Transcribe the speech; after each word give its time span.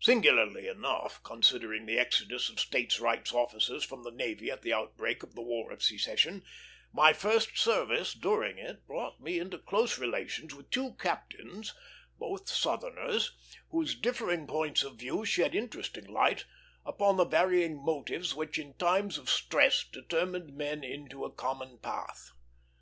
Singularly 0.00 0.66
enough, 0.66 1.22
considering 1.22 1.86
the 1.86 1.96
exodus 1.96 2.48
of 2.48 2.58
States' 2.58 2.98
Rights 2.98 3.32
officers 3.32 3.84
from 3.84 4.02
the 4.02 4.10
navy 4.10 4.50
at 4.50 4.62
the 4.62 4.72
outbreak 4.72 5.22
of 5.22 5.36
the 5.36 5.40
War 5.40 5.70
of 5.70 5.84
Secession, 5.84 6.42
my 6.92 7.12
first 7.12 7.56
service 7.56 8.12
during 8.12 8.58
it 8.58 8.84
brought 8.88 9.20
me 9.20 9.38
into 9.38 9.58
close 9.58 10.00
relations 10.00 10.52
with 10.52 10.68
two 10.70 10.94
captains, 10.94 11.72
both 12.18 12.48
Southerners, 12.48 13.36
whose 13.70 13.94
differing 13.94 14.48
points 14.48 14.82
of 14.82 14.96
view 14.96 15.24
shed 15.24 15.54
interesting 15.54 16.08
light 16.08 16.44
upon 16.84 17.16
the 17.16 17.24
varying 17.24 17.76
motives 17.80 18.34
which 18.34 18.58
in 18.58 18.74
times 18.74 19.16
of 19.16 19.30
stress 19.30 19.84
determined 19.84 20.52
men 20.56 20.82
into 20.82 21.24
a 21.24 21.30
common 21.30 21.78
path. 21.78 22.32